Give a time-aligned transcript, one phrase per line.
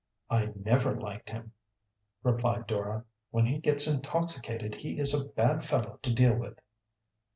[0.31, 1.51] "I never liked him,"
[2.23, 3.05] replied Dora.
[3.29, 6.57] "When he gets intoxicated he is a bad fellow to deal with."